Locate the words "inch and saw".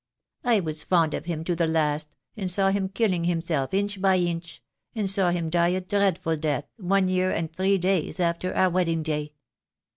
4.17-5.29